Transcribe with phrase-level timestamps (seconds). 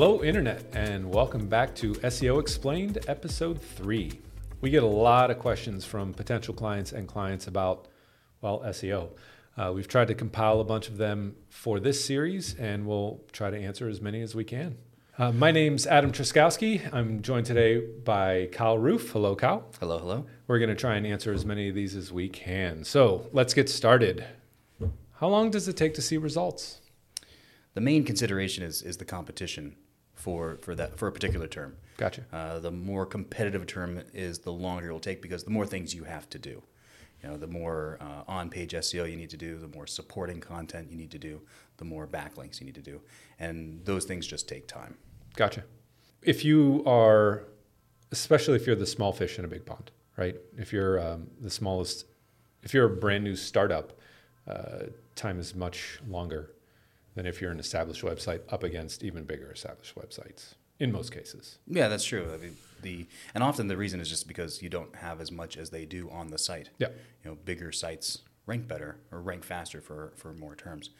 [0.00, 4.12] Hello, Internet, and welcome back to SEO Explained, Episode 3.
[4.60, 7.88] We get a lot of questions from potential clients and clients about,
[8.40, 9.08] well, SEO.
[9.56, 13.50] Uh, we've tried to compile a bunch of them for this series, and we'll try
[13.50, 14.76] to answer as many as we can.
[15.18, 16.94] Uh, my name's Adam Truszkowski.
[16.94, 19.10] I'm joined today by Kyle Roof.
[19.10, 19.64] Hello, Kyle.
[19.80, 20.26] Hello, hello.
[20.46, 22.84] We're going to try and answer as many of these as we can.
[22.84, 24.24] So let's get started.
[25.14, 26.82] How long does it take to see results?
[27.74, 29.74] The main consideration is is the competition
[30.18, 31.76] for for that for a particular term.
[31.96, 32.24] Gotcha.
[32.32, 35.66] Uh, the more competitive a term is, the longer it will take because the more
[35.66, 36.62] things you have to do.
[37.22, 40.88] You know, the more uh, on-page SEO you need to do, the more supporting content
[40.88, 41.40] you need to do,
[41.78, 43.00] the more backlinks you need to do,
[43.40, 44.96] and those things just take time.
[45.34, 45.64] Gotcha.
[46.22, 47.48] If you are,
[48.12, 50.36] especially if you're the small fish in a big pond, right?
[50.56, 52.04] If you're um, the smallest,
[52.62, 53.98] if you're a brand new startup,
[54.46, 54.84] uh,
[55.16, 56.52] time is much longer
[57.18, 61.58] than if you're an established website up against even bigger established websites in most cases.
[61.66, 62.30] Yeah, that's true.
[62.32, 65.56] I mean, the and often the reason is just because you don't have as much
[65.56, 66.70] as they do on the site.
[66.78, 66.90] Yeah.
[67.24, 70.90] You know, bigger sites rank better or rank faster for for more terms.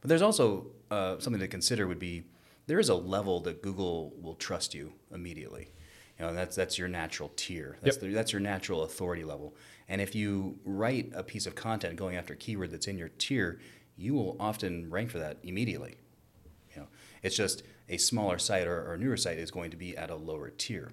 [0.00, 2.24] But there's also uh, something to consider would be
[2.66, 5.70] there is a level that Google will trust you immediately.
[6.18, 7.78] You know, that's that's your natural tier.
[7.82, 8.02] That's Yep.
[8.02, 9.54] the, that's your natural authority level.
[9.88, 13.10] And if you write a piece of content going after a keyword that's in your
[13.10, 13.60] tier,
[13.98, 15.96] you will often rank for that immediately.
[16.74, 16.88] You know,
[17.22, 20.10] it's just a smaller site or, or a newer site is going to be at
[20.10, 20.92] a lower tier.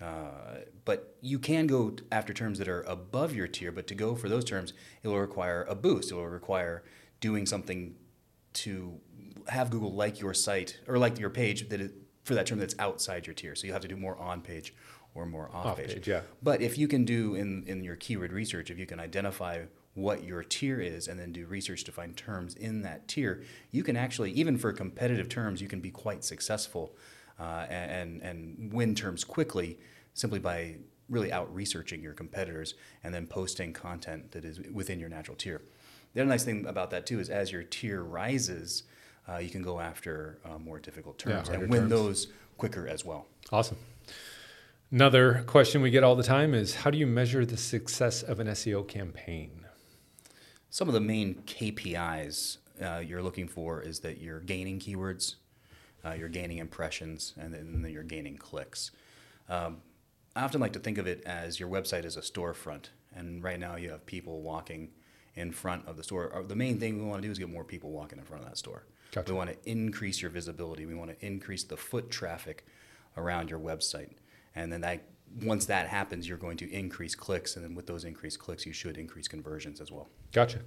[0.00, 4.14] Uh, but you can go after terms that are above your tier, but to go
[4.14, 6.10] for those terms, it will require a boost.
[6.10, 6.82] It will require
[7.20, 7.94] doing something
[8.54, 8.98] to
[9.48, 11.92] have Google like your site or like your page that it,
[12.24, 13.54] for that term that's outside your tier.
[13.54, 14.74] So you have to do more on page
[15.14, 16.20] or more off, Off-page, yeah.
[16.42, 20.24] But if you can do in, in your keyword research, if you can identify what
[20.24, 23.96] your tier is and then do research to find terms in that tier, you can
[23.96, 26.94] actually, even for competitive terms, you can be quite successful
[27.38, 29.78] uh, and, and win terms quickly
[30.14, 30.76] simply by
[31.08, 35.62] really out researching your competitors and then posting content that is within your natural tier.
[36.14, 38.84] The other nice thing about that too is as your tier rises,
[39.28, 41.90] uh, you can go after uh, more difficult terms harder and win terms.
[41.90, 43.26] those quicker as well.
[43.52, 43.76] Awesome.
[44.92, 48.40] Another question we get all the time is how do you measure the success of
[48.40, 49.59] an SEO campaign?
[50.70, 55.34] Some of the main KPIs uh, you're looking for is that you're gaining keywords,
[56.04, 58.92] uh, you're gaining impressions, and then you're gaining clicks.
[59.48, 59.78] Um,
[60.36, 63.58] I often like to think of it as your website is a storefront, and right
[63.58, 64.90] now you have people walking
[65.34, 66.32] in front of the store.
[66.34, 68.44] Uh, The main thing we want to do is get more people walking in front
[68.44, 68.84] of that store.
[69.10, 69.32] Gotcha.
[69.32, 70.86] We want to increase your visibility.
[70.86, 72.64] We want to increase the foot traffic
[73.16, 74.10] around your website,
[74.54, 75.02] and then that
[75.42, 78.72] once that happens, you're going to increase clicks, and then with those increased clicks, you
[78.72, 80.08] should increase conversions as well.
[80.32, 80.60] Gotcha.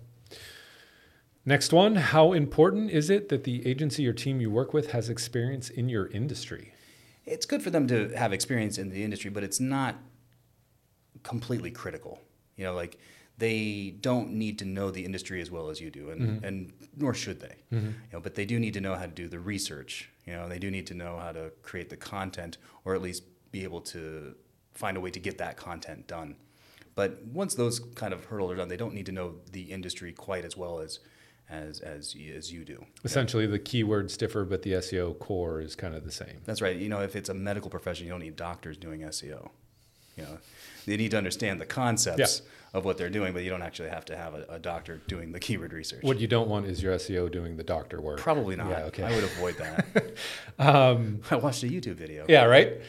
[1.46, 5.10] Next one How important is it that the agency or team you work with has
[5.10, 6.74] experience in your industry?
[7.26, 9.96] it's good for them to have experience in the industry, but it's not
[11.24, 12.20] completely critical.
[12.58, 12.98] You know, like
[13.38, 16.46] they don't need to know the industry as well as you do, and, mm-hmm.
[16.46, 17.56] and nor should they.
[17.72, 17.88] Mm-hmm.
[17.88, 20.10] You know, but they do need to know how to do the research.
[20.26, 23.24] You know, they do need to know how to create the content, or at least
[23.52, 24.36] be able to
[24.74, 26.36] find a way to get that content done.
[26.96, 30.14] But once those kind of hurdles are done, they don't need to know the industry
[30.14, 31.00] quite as well as
[31.50, 32.86] as as, as you do.
[33.04, 36.42] Essentially, the keywords differ, but the SEO core is kind of the same.
[36.46, 36.76] That's right.
[36.76, 39.50] You know, if it's a medical profession, you don't need doctors doing SEO.
[40.16, 40.38] You know,
[40.86, 44.06] they need to understand the concepts of what they're doing, but you don't actually have
[44.06, 46.04] to have a, a doctor doing the keyword research.
[46.04, 48.20] What you don't want is your SEO doing the doctor work.
[48.20, 48.70] Probably not.
[48.70, 49.04] Yeah, okay.
[49.04, 49.86] I would avoid that.
[50.60, 52.26] Um, I watched a YouTube video.
[52.30, 52.80] yeah, right?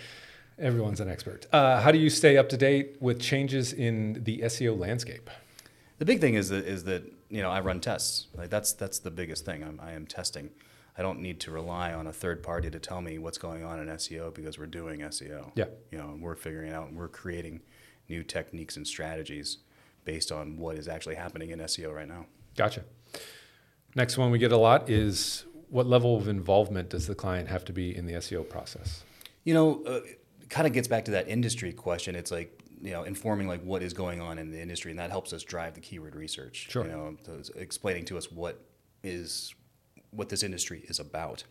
[0.59, 1.47] Everyone's an expert.
[1.53, 5.29] Uh, how do you stay up to date with changes in the SEO landscape?
[5.99, 8.29] The big thing is that is that you know I run tests.
[8.35, 9.63] Like that's that's the biggest thing.
[9.65, 10.51] I'm, I am testing.
[10.97, 13.81] I don't need to rely on a third party to tell me what's going on
[13.81, 15.51] in SEO because we're doing SEO.
[15.57, 15.65] Yeah.
[15.91, 17.63] You know, and we're figuring it out and we're creating
[18.09, 19.59] new techniques and strategies
[20.05, 22.27] based on what is actually happening in SEO right now.
[22.57, 22.85] Gotcha.
[23.97, 27.65] Next one we get a lot is what level of involvement does the client have
[27.65, 29.03] to be in the SEO process?
[29.43, 32.15] You know, uh, it kind of gets back to that industry question.
[32.15, 35.11] It's like you know, informing like what is going on in the industry, and that
[35.11, 36.69] helps us drive the keyword research.
[36.71, 36.85] Sure.
[36.85, 37.17] You know,
[37.57, 38.61] explaining to us what
[39.03, 39.55] is
[40.11, 41.45] what this industry is about.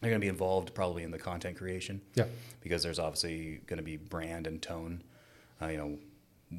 [0.00, 2.00] They're going to be involved probably in the content creation.
[2.14, 2.24] Yeah.
[2.60, 5.02] Because there's obviously going to be brand and tone.
[5.60, 5.98] Uh, you know,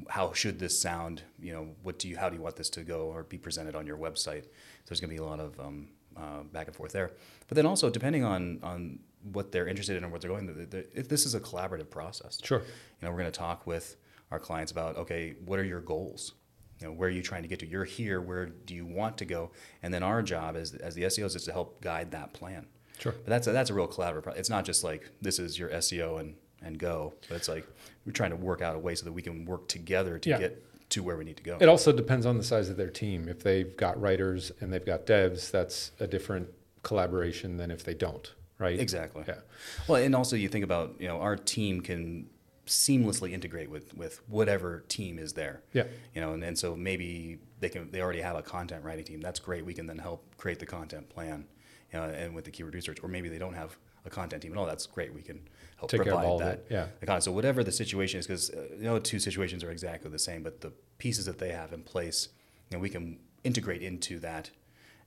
[0.08, 1.22] how should this sound?
[1.40, 3.74] You know, what do you, how do you want this to go or be presented
[3.74, 4.44] on your website?
[4.44, 7.10] So there's going to be a lot of um, uh, back and forth there.
[7.48, 9.00] But then also, depending on on
[9.32, 11.90] what they're interested in and what they're going, the, the, if this is a collaborative
[11.90, 12.38] process.
[12.42, 12.58] Sure.
[12.60, 12.64] You
[13.06, 13.96] know, we're going to talk with
[14.30, 16.32] our clients about okay, what are your goals?
[16.80, 17.66] You know, where are you trying to get to?
[17.66, 18.20] You're here.
[18.20, 19.50] Where do you want to go?
[19.82, 22.66] And then our job as as the SEOs is to help guide that plan.
[22.98, 23.12] Sure.
[23.12, 24.22] But that's a, that's a real collaborative.
[24.24, 26.34] Pro- it's not just like this is your SEO and
[26.64, 27.66] and go, but it's like
[28.06, 30.38] we're trying to work out a way so that we can work together to Yeah.
[30.38, 31.56] get to where we need to go.
[31.60, 33.28] It also depends on the size of their team.
[33.28, 36.48] If they've got writers and they've got devs, that's a different
[36.82, 38.78] collaboration than if they don't, right?
[38.78, 39.24] Exactly.
[39.26, 39.40] Yeah.
[39.88, 42.30] Well, and also you think about you know our team can
[42.66, 45.62] seamlessly integrate with with whatever team is there.
[45.72, 45.84] Yeah.
[46.14, 49.20] You know, and, and so maybe they can they already have a content writing team.
[49.20, 49.64] That's great.
[49.66, 51.46] We can then help create the content plan,
[51.92, 52.98] you know, and with the keyword research.
[53.02, 54.66] Or maybe they don't have a content team at all.
[54.66, 55.12] That's great.
[55.14, 55.40] We can
[55.76, 56.58] help Take care of provide that.
[56.58, 56.86] it, yeah.
[57.00, 57.24] The content.
[57.24, 60.42] So whatever the situation is, because uh, you know two situations are exactly the same,
[60.42, 62.28] but the pieces that they have in place,
[62.70, 64.50] you know, we can integrate into that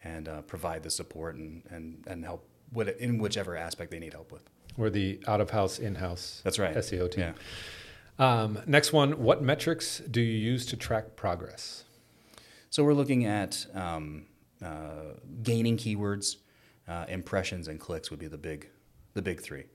[0.04, 4.14] and uh, provide the support and and and help what in whichever aspect they need
[4.14, 4.44] help with.
[4.78, 6.76] We're the out of house, in house That's right.
[6.76, 7.34] SEO team.
[7.34, 7.34] Yeah.
[8.18, 11.84] Um, next one What metrics do you use to track progress?
[12.70, 14.26] So we're looking at um,
[14.64, 15.14] uh,
[15.44, 16.38] gaining keywords,
[16.88, 18.70] uh, impressions, and clicks would be the big,
[19.14, 19.66] the big three.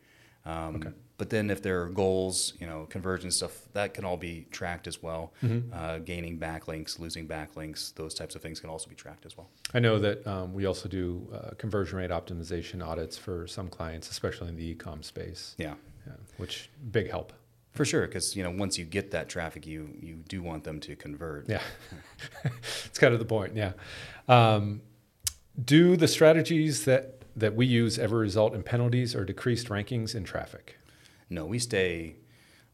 [0.44, 0.90] Um, Okay.
[1.20, 4.86] But then if there are goals, you know, conversion stuff, that can all be tracked
[4.86, 5.34] as well.
[5.44, 5.70] Mm-hmm.
[5.70, 9.50] Uh, gaining backlinks, losing backlinks, those types of things can also be tracked as well.
[9.74, 14.08] I know that um, we also do uh, conversion rate optimization audits for some clients,
[14.08, 15.74] especially in the e-com space, Yeah,
[16.06, 17.34] yeah, which big help.
[17.72, 18.06] for sure.
[18.06, 21.50] Because you know, once you get that traffic, you you do want them to convert.
[21.50, 21.60] Yeah,
[22.86, 23.54] it's kind of the point.
[23.54, 23.72] Yeah.
[24.26, 24.80] Um,
[25.62, 30.24] do the strategies that that we use ever result in penalties or decreased rankings in
[30.24, 30.78] traffic?
[31.30, 32.16] No, we stay.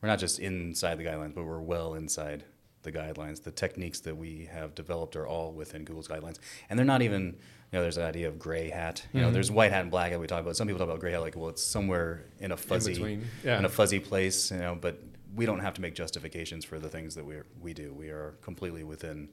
[0.03, 2.45] We're not just inside the guidelines, but we're well inside
[2.83, 3.43] the guidelines.
[3.43, 6.39] The techniques that we have developed are all within Google's guidelines,
[6.69, 7.37] and they're not even.
[7.73, 9.05] You know, there's an idea of gray hat.
[9.13, 9.33] You know, Mhm.
[9.33, 10.21] there's white hat and black hat.
[10.21, 10.57] We talk about.
[10.57, 13.59] Some people talk about gray hat, like, well, it's somewhere in a fuzzy, between, yeah.
[13.59, 14.53] in a fuzzy place.
[14.53, 15.03] You know, but
[15.35, 17.93] we don't have to make justifications for the things that we we do.
[17.93, 19.29] We are completely within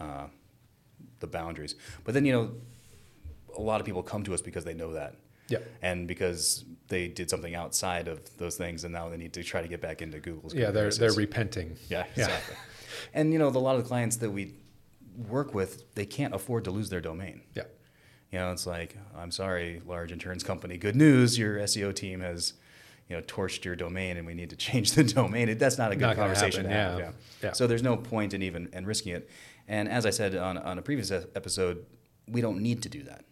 [0.00, 0.26] uh,
[1.20, 1.76] the boundaries.
[2.02, 2.54] But then, you know,
[3.56, 5.14] a lot of people come to us because they know that
[5.48, 5.58] Yeah.
[5.80, 9.62] and because they did something outside of those things, and now they need to try
[9.62, 10.54] to get back into Google's.
[10.54, 11.76] Yeah, they're they're repenting.
[11.88, 12.24] yeah, Yeah.
[12.26, 12.56] exactly.
[13.14, 14.54] and you know, the, a lot of the clients that we
[15.28, 17.42] work with, they can't afford to lose their domain.
[17.54, 17.62] Yeah.
[18.30, 20.76] You know, it's like, I'm sorry, large insurance company.
[20.76, 22.54] Good news, your SEO team has,
[23.08, 25.48] you know, torched your domain, and we need to change the domain.
[25.48, 27.14] It, that's not a good Not conversation happen, to have.
[27.14, 27.48] yeah.
[27.48, 27.52] Yeah.
[27.52, 29.30] So there's no point in even and risking it.
[29.68, 31.86] And as I said on on a previous episode,
[32.28, 33.24] we don't need to do that.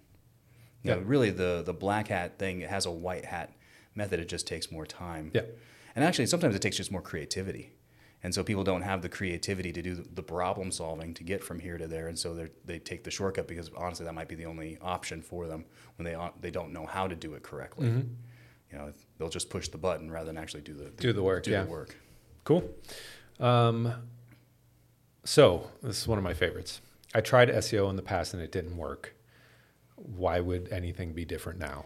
[0.83, 1.03] You know, Yeah.
[1.07, 3.53] really, the the black hat thing has a white hat
[3.95, 4.21] method.
[4.21, 5.31] It just takes more time.
[5.35, 5.43] Yeah.
[5.95, 7.73] And actually, sometimes it takes just more creativity.
[8.25, 11.59] And so people don't have the creativity to do the problem solving to get from
[11.59, 14.37] here to there, and so they they take the shortcut because honestly, that might be
[14.37, 15.65] the only option for them
[15.97, 17.89] when they they don't know how to do it correctly.
[17.89, 20.97] You know, they'll just push the button rather than actually do the Mm-hmm.
[20.97, 21.65] Do the work, Do yeah.
[21.65, 21.97] the work.
[22.45, 22.63] Cool.
[23.41, 23.93] Um,
[25.25, 26.81] so this is one of my favorites.
[27.15, 29.15] I tried SEO in the past and it didn't work.
[30.03, 31.85] Why would anything be different now?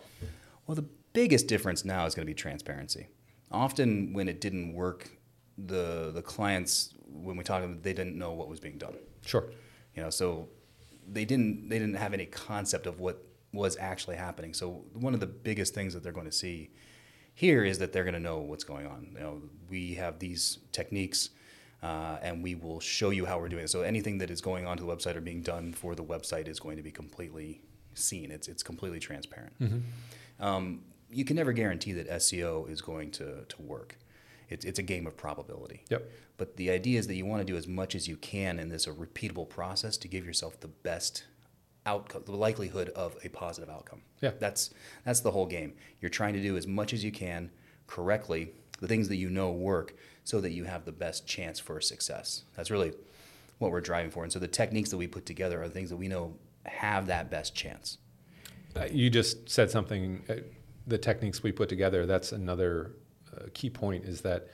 [0.67, 3.09] Well, the biggest difference now is going to be transparency.
[3.51, 5.11] Often, when it didn't work,
[5.59, 8.95] the the clients, when we talk to them, they didn't know what was being done.
[9.25, 9.45] Sure.
[9.95, 10.49] You know, so
[11.07, 13.23] they didn't they didn't have any concept of what
[13.53, 14.53] was actually happening.
[14.55, 16.71] So one of the biggest things that they're going to see
[17.35, 19.11] here is that they're going to know what's going on.
[19.15, 21.31] You know, we have these techniques.
[21.83, 23.71] Uh, and we will show you how we're doing it.
[23.71, 26.59] So anything that is going onto the website or being done for the website is
[26.59, 27.61] going to be completely
[27.99, 28.31] seen.
[28.31, 29.55] It's it's completely transparent.
[30.39, 33.97] Um, you can never guarantee that SEO is going to, to work.
[34.49, 35.85] It's, it's a game of probability.
[35.91, 36.11] Yep.
[36.37, 38.69] But the idea is that you want to do as much as you can in
[38.69, 41.25] this a repeatable process to give yourself the best
[41.85, 44.03] outcome, the likelihood of a positive outcome.
[44.21, 44.33] Yeah.
[44.39, 44.71] That's
[45.05, 45.75] that's the whole game.
[46.01, 47.51] You're trying to do as much as you can
[47.87, 51.81] correctly, the things that you know work, so that you have the best chance for
[51.81, 52.43] success.
[52.57, 52.93] That's really
[53.59, 54.23] what we're driving for.
[54.23, 56.35] And so the techniques that we put together are things that we know
[56.69, 57.99] have that best chance.
[58.75, 60.23] Uh, you just said something.
[60.29, 60.35] Uh,
[60.87, 62.07] the techniques we put together.
[62.07, 62.93] That's another
[63.35, 64.05] uh, key point.
[64.05, 64.49] Is that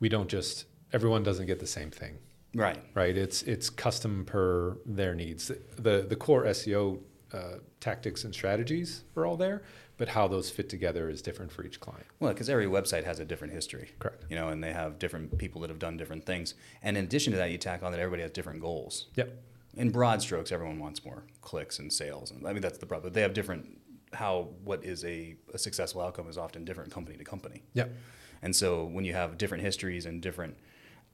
[0.00, 2.18] we don't just everyone doesn't get the same thing.
[2.54, 2.78] Right.
[2.94, 3.16] right?
[3.16, 5.50] It's it's custom per their needs.
[5.76, 7.00] The the core SEO
[7.32, 9.62] uh, tactics and strategies are all there,
[9.98, 12.06] but how those fit together is different for each client.
[12.20, 13.90] Well, because every website has a different history.
[13.98, 14.24] Correct.
[14.30, 16.54] You know, and they have different people that have done different things.
[16.82, 19.08] And in addition to that, you tack on that everybody has different goals.
[19.16, 19.36] Yep.
[19.76, 22.30] In broad strokes, everyone wants more clicks and sales.
[22.30, 23.08] And I mean, that's the problem.
[23.08, 23.78] But they have different,
[24.12, 27.62] how, what is a, a successful outcome is often different company to company.
[27.74, 27.94] Yep.
[28.42, 30.56] And so when you have different histories and different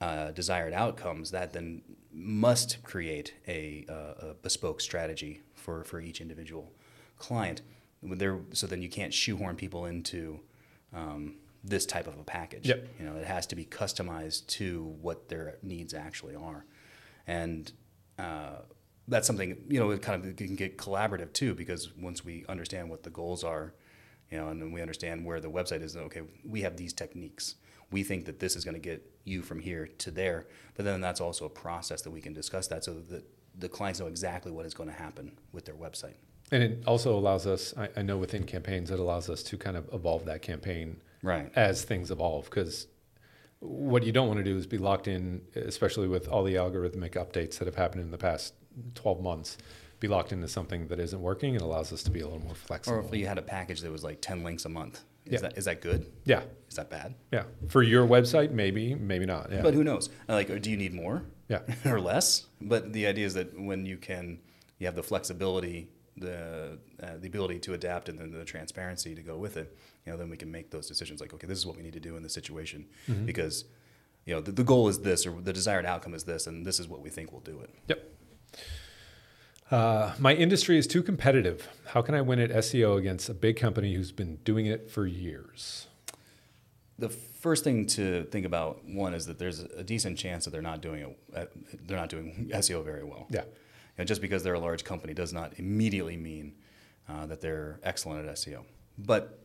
[0.00, 6.20] uh, desired outcomes, that then must create a, uh, a bespoke strategy for, for each
[6.20, 6.72] individual
[7.18, 7.62] client.
[8.02, 10.40] There, so then you can't shoehorn people into
[10.92, 12.68] um, this type of a package.
[12.68, 12.88] Yep.
[12.98, 16.64] You know, it has to be customized to what their needs actually are.
[17.26, 17.72] And
[18.22, 18.62] uh,
[19.08, 22.88] that's something you know it kind of can get collaborative too because once we understand
[22.88, 23.74] what the goals are,
[24.30, 25.96] you know, and then we understand where the website is.
[25.96, 27.56] Okay, we have these techniques.
[27.90, 31.00] We think that this is going to get you from here to there, but then
[31.00, 33.24] that's also a process that we can discuss that so that
[33.58, 36.14] the clients know exactly what is going to happen with their website.
[36.50, 39.76] And it also allows us, I, I know within campaigns, it allows us to kind
[39.76, 41.50] of evolve that campaign Right.
[41.54, 42.44] as things evolve.
[42.46, 42.86] Because
[43.62, 47.12] what you don't want to do is be locked in, especially with all the algorithmic
[47.12, 48.54] updates that have happened in the past
[48.96, 49.56] 12 months,
[50.00, 51.54] be locked into something that isn't working.
[51.54, 52.98] and allows us to be a little more flexible.
[52.98, 55.38] Or if you had a package that was like ten links a month, is Yeah.
[55.42, 56.06] that is that good?
[56.24, 57.14] yeah, Is that bad?
[57.32, 57.44] yeah.
[57.68, 59.52] For your website, maybe, maybe not.
[59.52, 60.10] Yeah, But who knows?
[60.28, 61.22] Like, do you need more?
[61.48, 62.46] yeah, or less.
[62.60, 64.40] But the idea is that when you can,
[64.78, 65.88] you have the flexibility,
[66.22, 69.76] the uh, the ability to adapt, and then the transparency to go with it.
[70.06, 71.20] You know, then we can make those decisions.
[71.20, 73.26] Like, okay, this is what we need to do in this situation Mm-hmm.
[73.26, 73.64] because,
[74.26, 76.78] you know, the, the goal is this, or the desired outcome is this, and this
[76.80, 77.70] is what we think will do it.
[77.88, 78.08] yep.
[79.70, 81.66] Uh, my industry is too competitive.
[81.86, 85.06] How can I win at SEO against a big company who's been doing it for
[85.06, 85.86] years?
[86.98, 90.60] The first thing to think about one is that there's a decent chance that they're
[90.62, 91.18] not doing it.
[91.34, 91.44] uh,
[91.86, 93.26] They're not doing SEO very well.
[93.30, 93.44] Yeah,
[93.98, 96.54] know, just because they're a large company does not immediately mean
[97.08, 98.64] uh, that they're excellent at SEO.
[98.98, 99.38] But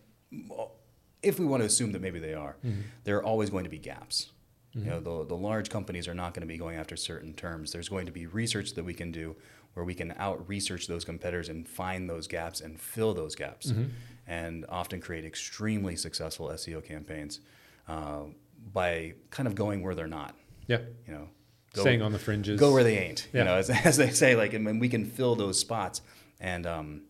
[1.23, 2.55] if we want to assume that maybe they are,
[3.03, 4.31] there are always going to be gaps.
[4.73, 7.71] You know, the, the large companies are not going to be going after certain terms.
[7.71, 9.35] There's going to be research that we can do
[9.73, 13.73] where we can out research those competitors and find those gaps and fill those gaps,
[14.27, 17.39] and often create extremely successful SEO campaigns
[17.87, 18.23] uh,
[18.71, 20.35] by kind of going where they're not.
[20.67, 20.79] yeah.
[21.07, 21.29] You know,
[21.81, 22.59] Staying on the fringes.
[22.59, 23.27] go where they ain't.
[23.33, 23.41] Yeah.
[23.41, 26.01] You know, as, as they say, like, and we can fill those spots
[26.39, 27.01] and um,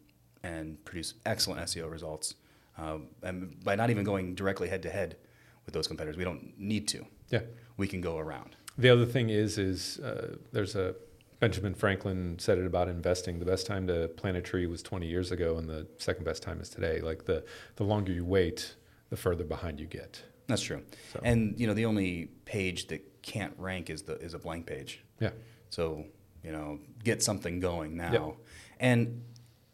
[0.43, 2.35] and produce excellent SEO results,
[2.77, 5.17] uh, and by not even going directly head to head
[5.65, 7.05] with those competitors, we don't need to.
[7.29, 7.41] Yeah.
[7.75, 8.55] We can go around.
[8.77, 10.95] The other thing is, is uh, there's a
[11.39, 13.39] Benjamin Franklin said it about investing.
[13.39, 16.41] The best time to plant a tree was 20 years ago, and the second best
[16.41, 17.01] time is today.
[17.01, 17.43] Like the
[17.75, 18.75] the longer you wait,
[19.09, 20.21] the further behind you get.
[20.47, 20.81] That's true.
[21.13, 24.65] So- And you know, the only page that can't rank is the is a blank
[24.65, 25.03] page.
[25.19, 25.31] Yeah,
[25.69, 26.05] So,
[26.43, 28.11] you know, get something going now.
[28.13, 28.35] Yep.
[28.79, 29.21] And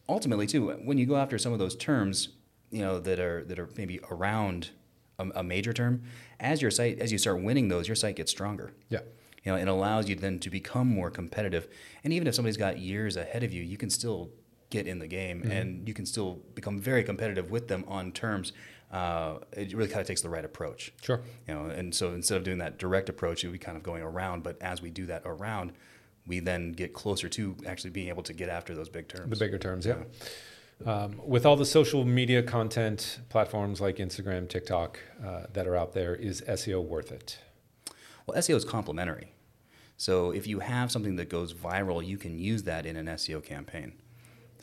[0.10, 2.30] ultimately too, when you go after some of those terms,
[2.72, 4.72] you know, that are that are maybe around
[5.20, 6.02] a, a major term,
[6.40, 8.74] as your site as you start winning those, your site gets stronger.
[8.90, 9.00] yeah,
[9.46, 11.68] You know, it allows you then to become more competitive.
[12.04, 14.32] And even if somebody's got years ahead of you, you can still
[14.72, 15.52] get in the game Mm-hmm.
[15.52, 18.54] and you can still become very competitive with them on terms.
[18.94, 21.22] Uh, it really kind of takes the right approach sure.
[21.48, 24.44] you know and so instead of doing that direct approach we kind of going around
[24.44, 25.72] but as we do that around
[26.28, 29.46] we then get closer to actually being able to get after those big terms The
[29.46, 30.04] bigger terms, yeah.
[30.86, 35.94] Um, with all the social media content platforms like Instagram, TikTok uh, that are out
[35.94, 37.40] there, is SEO worth it?
[38.26, 39.34] well seo is complementary
[39.98, 43.44] so if you have something that goes viral you can use that in an seo
[43.44, 43.94] campaign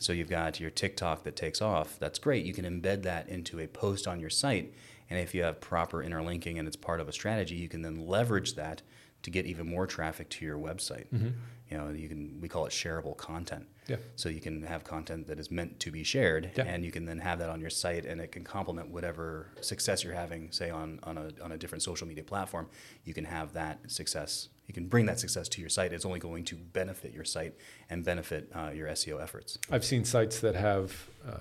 [0.01, 1.97] so you've got your tiktok that takes off.
[1.99, 2.45] That's great.
[2.45, 4.73] You can embed that into a post on your site.
[5.09, 8.07] And if you have proper interlinking and it's part of a strategy you can then
[8.07, 8.81] leverage that
[9.23, 12.71] to get even more traffic to your website you know you can we call it
[12.71, 13.97] shareable content Yeah.
[14.15, 16.65] So you can have content that is meant to be shared, Yeah.
[16.71, 20.03] and you can then have that on your site, and it can complement whatever success
[20.03, 22.65] you're having, say on, on a on a different social media platform.
[23.07, 24.49] You can have that success.
[24.67, 25.91] You can bring that success to your site.
[25.95, 27.53] It's only going to benefit your site
[27.89, 29.57] and benefit uh, your SEO efforts.
[29.73, 30.87] I've seen sites that have
[31.27, 31.31] uh,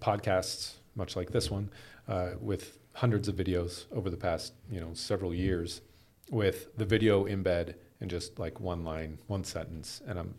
[0.00, 1.70] podcasts, much like this one,
[2.06, 5.80] uh, with hundreds of videos over the past you know several years,
[6.30, 10.34] with the video embed in just like one line, one sentence, and I'm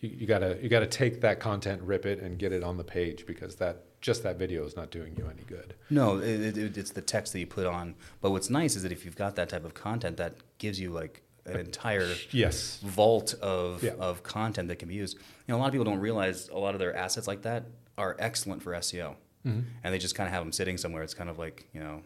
[0.00, 2.84] you, you gotta you gotta take that content, rip it, and get it on the
[2.84, 5.74] page because that just that video is not doing you any good.
[5.90, 7.96] No, it, it, it's the text that you put on.
[8.20, 10.90] But what's nice is that if you've got that type of content, that gives you
[10.90, 12.78] like an entire Yes.
[12.84, 13.92] vault of, Yeah.
[13.98, 15.16] of content that can be used.
[15.16, 17.64] You know, a lot of people don't realize a lot of their assets like that
[17.96, 19.16] are excellent for SEO.
[19.44, 19.60] Mm-hmm.
[19.82, 21.02] And they just kind of have them sitting somewhere.
[21.02, 22.02] It's kind of like, you know,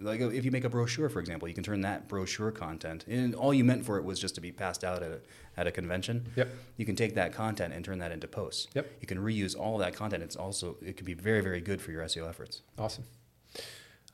[0.00, 3.34] like if you make a brochure, for example, you can turn that brochure content, and
[3.34, 5.20] all you meant for it was just to be passed out at a,
[5.56, 6.28] at a convention.
[6.36, 6.48] Yep.
[6.76, 8.68] You can take that content and turn that into posts.
[8.74, 8.90] Yep.
[9.00, 10.22] You can reuse all that content.
[10.22, 12.62] It's also, it can be very, very good for your SEO efforts.
[12.78, 13.04] Awesome.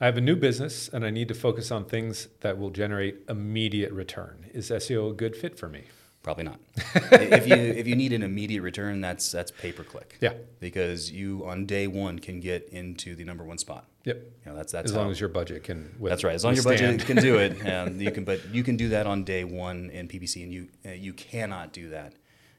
[0.01, 3.23] I have a new business and I need to focus on things that will generate
[3.29, 4.47] immediate return.
[4.53, 5.85] Is SEO a good fit for me?
[6.23, 6.59] Probably not.
[7.13, 10.17] if you if you need an immediate return, that's that's pay per click.
[10.23, 10.33] Yeah.
[10.59, 13.87] Because you on day one can get into the number one spot.
[14.05, 14.17] Yep.
[14.45, 15.95] You know, that's that's as long how- as your budget can.
[15.99, 16.35] with- that's right.
[16.35, 18.25] As long as your budget can do it, and you can.
[18.25, 21.73] But you can do that on day one in PPC, and you uh, you cannot
[21.73, 22.15] do that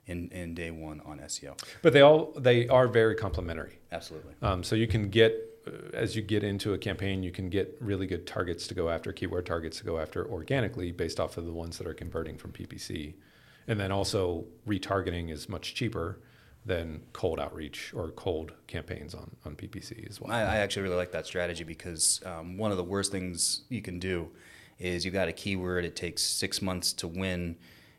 [0.07, 1.57] in in day one on SEO.
[1.81, 3.77] But they all they are very complementary.
[3.91, 4.33] Absolutely.
[4.41, 5.33] Um, so you can get
[5.67, 8.89] uh, as you get into a campaign, you can get really good targets to go
[8.89, 12.37] after, keyword targets to go after organically based off of the ones that are converting
[12.37, 13.13] from PPC,
[13.67, 16.19] And then also retargeting is much cheaper
[16.65, 20.31] than cold outreach or cold campaigns on, on PPC as well.
[20.31, 23.81] I, I actually really like that strategy because um, one of the worst things you
[23.81, 24.29] can do
[24.79, 27.55] is you got a keyword, it takes six months to win,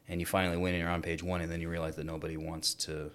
[0.09, 2.37] and you finally win and you're on page one, and then you realize that nobody
[2.37, 3.11] wants to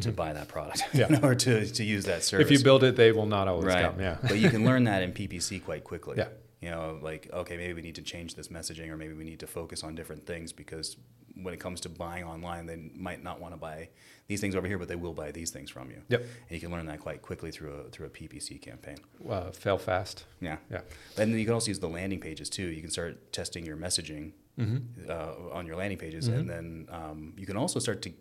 [0.00, 1.20] to buy that product Yeah.
[1.22, 2.46] or to, to use that service.
[2.46, 3.84] if you build it, they will not always right.
[3.84, 4.00] come.
[4.00, 4.16] Yeah.
[4.22, 6.16] but you can learn that in PPC quite quickly.
[6.16, 6.28] Yeah.
[6.62, 9.40] You know, like, okay, maybe we need to change this messaging or maybe we need
[9.40, 10.96] to focus on different things because
[11.34, 13.88] when it comes to buying online, they might not want to buy
[14.28, 16.00] these things over here, but they will buy these things from you.
[16.08, 16.20] Yep.
[16.20, 18.98] And you can learn that quite quickly through a, through a PPC campaign.
[19.28, 20.24] Uh, fail fast.
[20.40, 20.58] Yeah.
[20.70, 20.82] Yeah.
[21.18, 22.66] And then you can also use the landing pages too.
[22.68, 25.10] You can start testing your messaging Mm-hmm.
[25.10, 28.12] uh, on your landing pages, and then um, you can also start to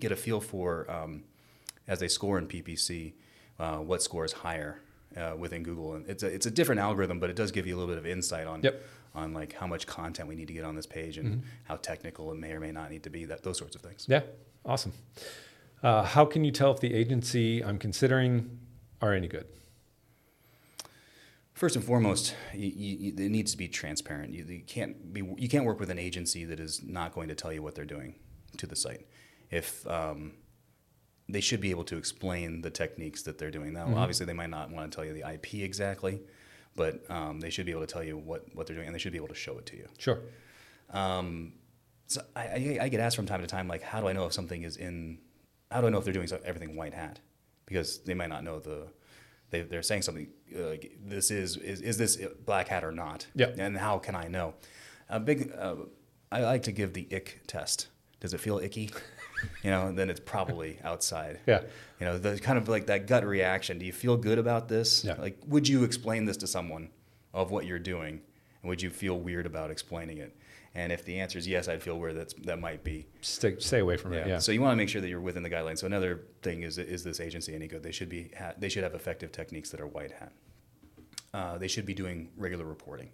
[0.00, 1.22] get a feel for um,
[1.86, 3.12] as they score in PPC,
[3.60, 4.80] uh, what scores higher
[5.16, 5.94] uh, within Google.
[5.94, 7.98] And it's a it's a different algorithm, but it does give you a little bit
[7.98, 8.82] of insight on Yep.
[9.14, 12.30] on like how much content we need to get on this page and how technical
[12.32, 13.24] it may or may not need to be.
[13.24, 14.06] That those sorts of things.
[14.08, 14.22] Yeah.
[14.64, 14.92] Awesome.
[15.82, 18.58] Uh, how can you tell if the agency I'm considering
[19.00, 19.46] are any good?
[21.54, 24.32] First and foremost, you, you, it needs to be transparent.
[24.32, 27.34] You, you can't be you can't work with an agency that is not going to
[27.34, 28.14] tell you what they're doing
[28.58, 29.06] to the site.
[29.50, 30.34] If um,
[31.28, 33.74] they should be able to explain the techniques that they're doing.
[33.74, 36.22] Now, obviously, they might not want to tell you the IP exactly,
[36.74, 38.98] but um, they should be able to tell you what, what they're doing, and they
[38.98, 39.86] should be able to show it to you.
[39.98, 40.20] Sure.
[40.90, 41.52] Um,
[42.06, 44.24] so I, I, I get asked from time to time, like, how do I know
[44.24, 45.18] if something is in?
[45.70, 47.18] How do I know if they're doing everything white hat?
[47.66, 48.88] Because they might not know the.
[49.50, 50.28] They, they're saying something.
[50.54, 52.16] Uh, like, this is, is is this
[52.46, 53.26] black hat or not?
[53.34, 53.50] Yeah.
[53.58, 54.54] And how can I know?
[55.10, 55.52] A big.
[55.58, 55.76] Uh,
[56.32, 57.88] I like to give the ick test.
[58.20, 58.90] Does it feel icky?
[59.62, 61.40] You know, then it's probably outside.
[61.46, 61.62] Yeah.
[62.00, 63.78] You know, the kind of like that gut reaction.
[63.78, 65.04] Do you feel good about this?
[65.04, 65.14] Yeah.
[65.18, 66.90] Like, would you explain this to someone
[67.34, 68.20] of what you're doing?
[68.62, 70.36] And would you feel weird about explaining it?
[70.74, 72.16] And if the answer is yes, I'd feel weird.
[72.16, 73.06] That's that might be.
[73.20, 74.26] Stay, stay away from it.
[74.26, 74.38] Yeah.
[74.38, 75.78] So you want to make sure that you're within the guidelines.
[75.78, 77.82] So another thing is, is this agency any good?
[77.82, 78.30] They should be.
[78.38, 80.32] Ha- they should have effective techniques that are white hat.
[81.34, 83.10] Uh, they should be doing regular reporting.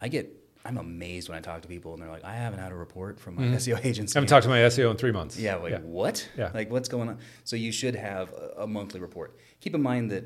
[0.00, 0.30] I get.
[0.68, 3.18] I'm amazed when I talk to people and they're like, I haven't had a report
[3.18, 3.54] from my mm-hmm.
[3.54, 4.14] SEO agency.
[4.14, 5.38] I haven't talked to my SEO in three months.
[5.38, 5.78] Yeah, like Yeah.
[5.78, 6.28] what?
[6.36, 6.50] Yeah.
[6.52, 7.18] Like what's going on?
[7.44, 9.38] So you should have a, a monthly report.
[9.60, 10.24] Keep in mind that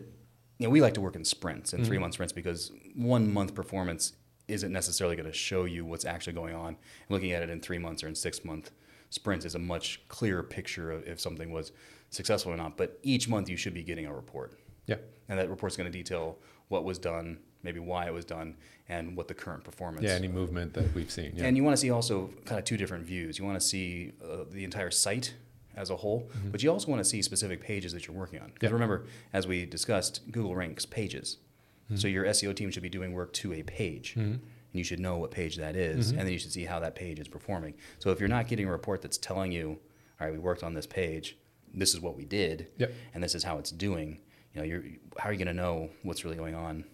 [0.59, 1.89] you know we like to work in sprints and mm-hmm.
[1.89, 4.15] three month sprints because one month performance
[4.49, 6.69] isn't necessarily going to show you what's actually going on.
[6.69, 6.77] And
[7.11, 8.73] Looking at it in three months or in six month
[9.11, 11.71] sprints is a much clearer picture of if something was
[12.11, 12.77] successful or not.
[12.77, 14.97] But each month you should be getting a report, Yeah.
[15.29, 18.57] and that report's going to detail what was done, maybe why it was done,
[18.89, 20.05] and what the current performance.
[20.05, 20.15] Yeah.
[20.15, 21.33] Any movement that we've seen.
[21.37, 21.45] Yeah.
[21.45, 23.39] And you want to see also kind of two different views.
[23.39, 25.35] You want to see uh, the entire site
[25.77, 26.51] as a whole, mm-hmm.
[26.51, 28.51] but you also want to see specific pages that you're working on.
[28.53, 28.75] Because Yeah.
[28.75, 31.39] remember, as we discussed, Google ranks pages.
[31.87, 31.97] Mm-hmm.
[31.97, 34.11] So your SEO team should be doing work to a page.
[34.13, 34.33] Mm-hmm.
[34.33, 36.95] And you should know what page that is, and then you should see how that
[36.95, 37.75] page is performing.
[37.99, 39.79] So if you're not getting a report that's telling you,
[40.19, 41.37] all right, we worked on this page,
[41.75, 42.93] this is what we did, Yep.
[43.13, 44.19] and this is how it's doing,
[44.55, 44.83] you know, you're,
[45.19, 46.85] how are you going to know what's really going on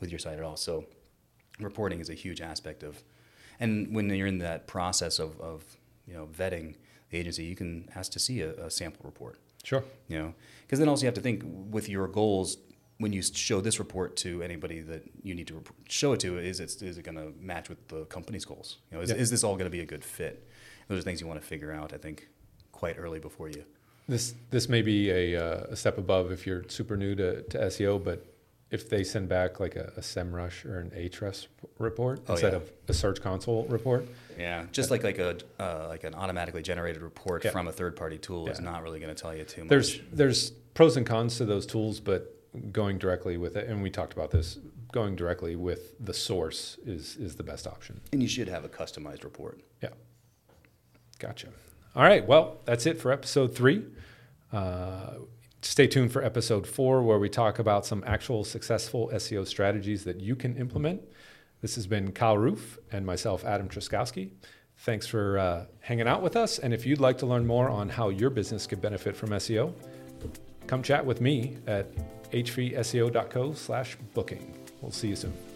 [0.00, 0.56] with your site at all?
[0.56, 0.84] So
[1.58, 3.02] reporting is a huge aspect of
[3.60, 5.64] and when you're in that process of, of
[6.06, 6.76] you know vetting
[7.10, 9.82] the agency you can ask to see a, a sample report Sure.
[10.06, 12.58] you know because then also you have to think with your goals
[12.98, 16.60] when you show this report to anybody that you need to show it to is
[16.60, 19.42] it, is it going to match with the company's goals you know is, is this
[19.42, 20.48] all going to be a good fit
[20.86, 22.28] those are things you want to figure out i think
[22.70, 23.64] quite early before you
[24.06, 27.58] This this may be a, uh, a step above if you're super new to, to
[27.58, 28.24] SEO, but
[28.70, 31.46] if they send back like a, a SEMrush or an Ahrefs
[31.78, 32.58] report Oh, instead yeah.
[32.58, 34.06] of a Search Console report,
[34.38, 37.50] yeah just like like a uh, like an automatically generated report Yeah.
[37.50, 40.00] from a third party tool is not really going to tell you too much there's
[40.12, 42.34] there's pros and cons to those tools, but
[42.72, 44.58] going directly with it, and we talked about this,
[44.92, 48.00] going directly with the source is is the best option.
[48.12, 49.90] and you should have a customized report Yeah.
[51.18, 51.48] Gotcha.
[51.96, 52.24] All right.
[52.26, 53.84] Well, that's it for episode three.
[54.52, 55.14] Uh,
[55.62, 60.20] stay tuned for episode four, where we talk about some actual successful SEO strategies that
[60.20, 61.02] you can implement.
[61.60, 64.30] This has been Kyle Roof and myself, Adam Truszkowski.
[64.78, 66.58] Thanks for uh, hanging out with us.
[66.60, 69.72] And if you'd like to learn more on how your business could benefit from SEO,
[70.68, 71.86] come chat with me at
[72.30, 74.54] hvseo.co slash booking.
[74.80, 75.47] We'll see you soon.